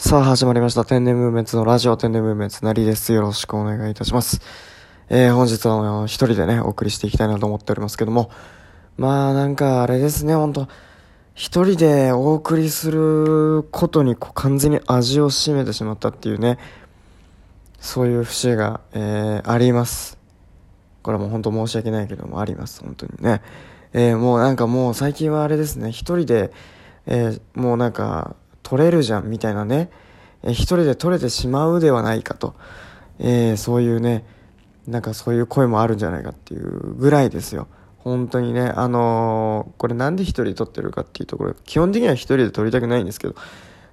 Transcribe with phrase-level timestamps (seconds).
[0.00, 0.84] さあ始まりました。
[0.84, 3.12] 天然ムーメンツのラジオ天然ムーメンツなりです。
[3.12, 4.40] よろしくお願いいたします。
[5.08, 8.30] えー、本日は一人でね、お送りしていきたいなと思っておりますけども、
[8.96, 10.68] まあなんかあれですね、ほんと、
[11.34, 16.60] 一人でお送りすることにこう完全に味を占めてしまったっていうね、
[17.80, 20.16] そういう節が、えー、あります。
[21.02, 23.42] これはもう本当申し訳ないけどもあります、本当にね。
[23.92, 26.52] えー、もうなんかもう最近はあれですね、一人で、
[27.06, 28.36] えー、もうなんか、
[28.68, 29.88] 取れるじゃんみたいなね、
[30.42, 32.54] えー、一人で取れてしまうではないかと、
[33.18, 34.26] えー、そういうね、
[34.86, 37.66] なんかそういう声もあるんじゃないかっていうぐらいですよ。
[37.96, 43.34] 本当にね、あのー、これなんで一人で撮ってるかっていうところ、基本的には一人で撮りたくないんですけど、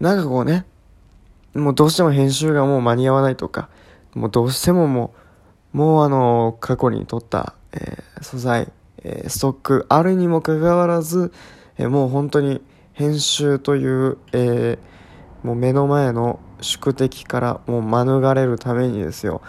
[0.00, 0.66] なんかこうね、
[1.54, 3.70] もうどうしても編集がもう間に合わないとか、
[4.14, 5.14] もうどうしてもも
[5.72, 8.70] う、もうあのー、過去に撮った、えー、素材、
[9.02, 11.32] えストックあるにもかかわらず、
[11.78, 12.60] えもう本当に
[12.98, 14.78] 編集という、え
[15.44, 19.40] もう目の前の宿敵からもう免れるためにですよ、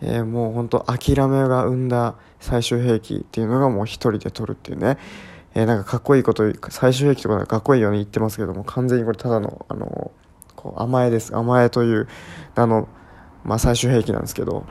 [0.00, 4.98] えー、もう本当諦めが生んだ最終兵器っていうのがもう一人で取るっていうね、
[5.54, 10.10] えー、なんかかっこいいこと最終兵器とかかっこいいように言ってますけども完全にこれただのあの
[10.56, 12.08] こう甘えです甘えという
[12.56, 12.88] あの
[13.44, 14.66] まあ最終兵器なんですけど、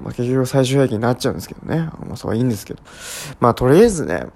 [0.00, 1.90] まあ結局最終兵器になっちゃうんですけどね。
[2.06, 2.80] まあそれはいいんですけど。
[3.40, 4.26] まあとりあえずね、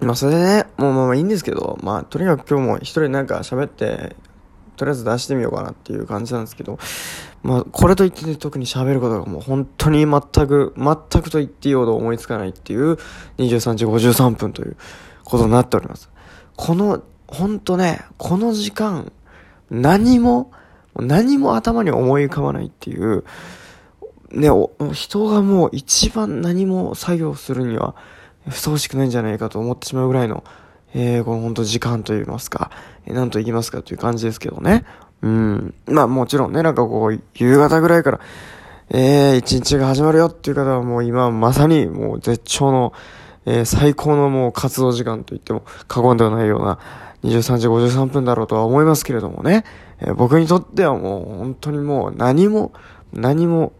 [0.00, 4.16] まあそれでね、もうまあまあいいんですけど、まあとにかく今日も一人なんか喋って、
[4.76, 6.78] とりあえず出してみようかなっていう感じなんですけど、
[7.42, 12.94] まあ、これといって、ね、特に喋ることがもう本当に全く、全くと言っていいほど思いつかないっていう
[13.38, 14.76] 23時53分という
[15.24, 16.10] ことになっております。
[16.56, 19.12] この、本当ね、この時間、
[19.70, 20.50] 何も、
[20.96, 23.24] 何も頭に思い浮かばないっていう、
[24.30, 24.48] ね、
[24.92, 27.94] 人がもう一番何も作業するには
[28.48, 30.44] ふさわしくないんじゃないかと思ってしまうぐらいの、
[30.94, 32.70] えー、この本当時間といいますか、
[33.06, 34.84] えー、なんと言いますかという感じですけどね。
[35.22, 35.74] うん。
[35.86, 38.20] まあもちろんね、なんかこう、夕方ぐらいから、
[38.90, 42.92] えー、一日が始まるよっていう方はもう今まさにもう絶頂の、
[43.46, 46.78] えー、最高のもう活動時間と言っても過言ではないような
[47.24, 49.64] 23時53分だろうとは思いますけれどもね、
[50.00, 52.72] えー、僕にとってはもう本当にもう何も、
[53.12, 53.72] 何も、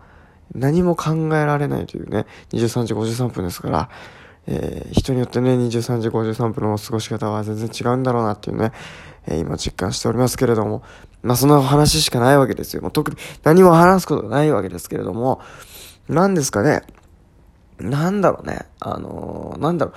[0.55, 3.91] 何も考えられないというね、23時53分ですから、
[4.47, 8.73] えー、人によってね、23時53分の過ごし方は全然違うんだろうなっていうね、
[9.27, 10.83] えー、今実感しておりますけれども、
[11.23, 12.83] まあその話しかないわけですよ。
[12.83, 15.41] もう特に何も話すことがないわけですけれども、
[16.09, 16.83] 何ですかね、
[17.79, 19.95] なんだろうね、あのー、なんだろう、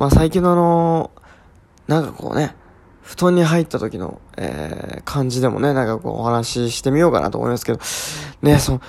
[0.00, 1.10] まあ最近のあの、
[1.86, 2.54] なんかこうね、
[3.02, 7.80] 布団に入った時の、えー、感じでもね、なんかこうお話ししてみようかなと思いますけど、
[8.42, 8.80] ね、その、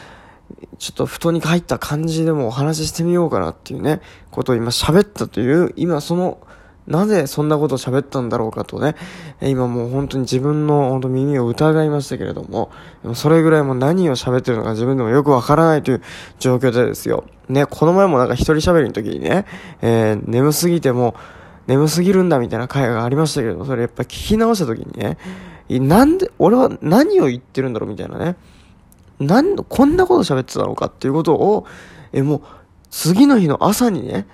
[0.80, 4.02] ちょっと布団に入った感じでもお話ししてみようかなっていうね、
[4.32, 6.40] ことを今喋ったという、今その、
[6.88, 8.96] なぜそんなことを喋ったんだろうかとね、
[9.42, 12.72] 今もう本当に自分の本当耳を疑いましたけれども、
[13.14, 16.02] それぐらいもう何を喋ってるのか自分でもよくわからないという
[16.40, 17.24] 状況でですよ。
[17.50, 19.46] ね、この前もなんか一人喋りの時にね、
[19.82, 21.16] えー、眠すぎても、
[21.68, 25.18] 眠すぎるんだみたいな会がありましたけど、それやっぱ聞き直した時にね、
[25.70, 28.36] なんで、俺は何を言ってるんだろうみたいなね。
[29.22, 31.66] なん、こんなこと喋ってたのかっていうことを、
[32.14, 32.42] え、もう、
[32.90, 34.28] 次の日の朝にね、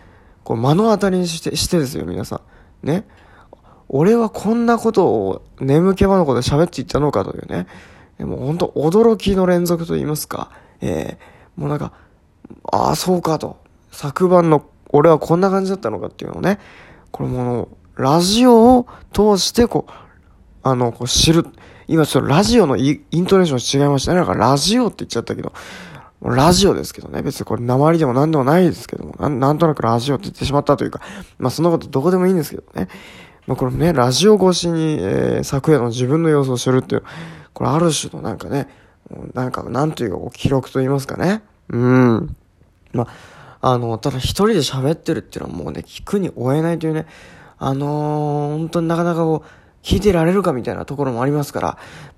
[0.44, 2.42] こう目の当たりにして、してですよ、皆さ
[2.84, 2.88] ん。
[2.88, 3.06] ね。
[3.90, 7.68] 俺はこんなことを眠気まのことで喋っていったのかというね。
[8.20, 10.52] もう本当驚きの連続と言いますか。
[10.82, 11.94] えー、もうなんか、
[12.72, 13.58] ああ、そうかと。
[13.92, 16.60] 昨晩の俺はこんな感じだったのかっていうのをね、
[17.12, 19.92] これもラジオを通してこう、
[20.64, 21.46] あの、こう知る。
[21.88, 24.18] 今ちょっとラジオのイントネーション違いましたね。
[24.18, 25.54] なんかラジオって言っちゃったけど、
[26.22, 27.22] ラジオですけどね。
[27.22, 31.02] 別にこれ鉛でも何でもないですけども、なんなんとなくラジオって言ってしまったというか、
[31.38, 32.88] まあそんなことどこでもいいんですけどね。
[33.46, 37.04] まあこれね、ラジオ越しに、えー、昨夜の自分の様子を知るっていう、
[37.54, 38.68] これある種のなんかね、
[39.34, 41.42] なんか、なんというか、記録と言いますかね。
[41.70, 42.36] うん。
[42.92, 43.08] ま
[43.62, 47.06] あ、あの、ただ一人で喋ってるっていうのはもうね、聞くに終えないというね、
[47.58, 49.50] あのー、本当になかなかこう、
[49.88, 51.68] 聞いてられるかみたいなところもありますから、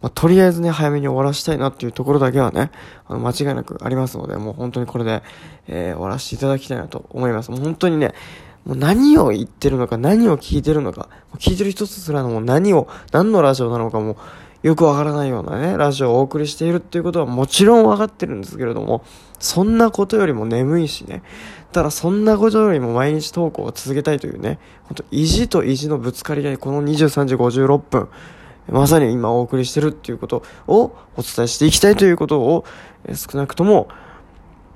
[0.02, 2.72] まあ、とりあえずね、早めに終わらしたいなっていうところだけはね、
[3.08, 5.22] あの、間違いなくありますので、もう本当にこれで、
[5.68, 7.52] えー、終わらせていただきたいなと思います。
[7.52, 8.16] もう本当にね、
[8.66, 14.18] もう何を言ってるのか、何を聞いてるのか、聞いてる一つすらのもう何を、何のラジオなのかも、
[14.62, 19.04] よくわからないようなね、ラジオをお送りしているっていうことはもちろんわかってるんですけれども、
[19.40, 21.24] そんなことよりも眠いしね、
[21.72, 28.10] ただそんなことよりも毎日投稿を続けたいというね、ほんと意地と意地のぶつかり合い、この23時56分、
[28.68, 32.66] まさに今お送りしてるっていうことをお伝えしていきたいということを、
[33.06, 33.88] え少なくとも、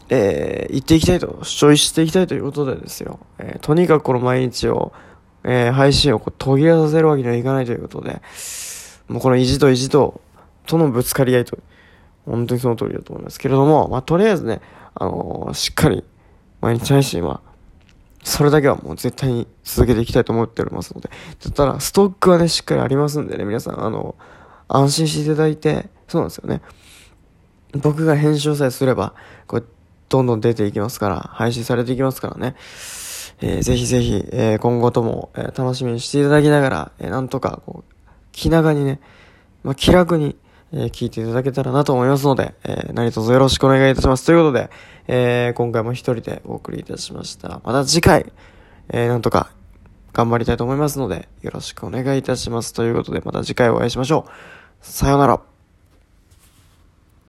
[0.10, 3.20] えー、言っていきたいと、主張していきたいということでですよ。
[3.40, 4.94] えー、とにかくこの毎日を、
[5.44, 8.22] えー、配信をこう途切れさせるわけにはいかないということで、
[9.14, 10.22] もうこの意地と意地と、
[10.66, 11.60] とのぶつかり合いと、
[12.26, 14.60] 本当にその通りだと思いますけれども、まあ、とりあえずね、
[14.96, 16.04] あのー、しっかり、
[16.62, 17.42] 毎日配信は、
[18.24, 24.16] それだけはもう絶対に続けていきたいと思っておりますので、だったら、ストックはね、しっかりありますんでね、皆さん、あの、
[24.68, 26.64] 安心していただいて、そうなんですよね。
[27.74, 29.14] 僕が編集さえすれば、
[29.46, 29.64] これ、
[30.10, 32.56] どんどん出ていきますから、配信されていきますからね。
[33.42, 37.93] えー、ぜひぜひ、えー、今後とも、えー、楽しみにしていただきながら、えー、なんとか、こう、
[38.34, 39.00] 気長にね、
[39.64, 40.36] まあ、気楽に、
[40.74, 44.26] えー、聞いていただけたらなと思いますので、えー、何卒よろしくお願いいたします。
[44.26, 44.70] ということで、
[45.08, 47.62] えー、今回も一人でお送りいたしました。
[47.64, 48.34] また次回、
[48.90, 49.52] えー、なんとか
[50.12, 52.74] 頑張りたいと思いますので、よろしくお願いいたします。
[52.74, 54.32] ということで、また次回お会いしましょう。
[54.82, 55.53] さようなら。